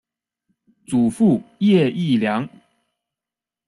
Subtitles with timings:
[0.87, 2.49] 祖父叶益良。